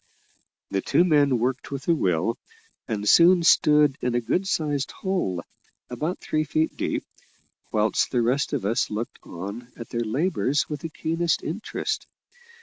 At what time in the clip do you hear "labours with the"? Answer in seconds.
10.03-10.89